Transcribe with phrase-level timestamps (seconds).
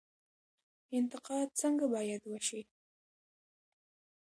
[0.97, 2.61] انتقاد څنګه باید وشي؟